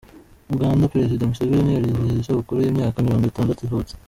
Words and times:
Uganda 0.53 0.91
Perezida 0.93 1.29
Museveni 1.29 1.77
arizihiza 1.79 2.21
isabukuru 2.21 2.59
y’imyaka 2.61 3.03
mirongwitandatu 3.05 3.61
avutse 3.67 3.93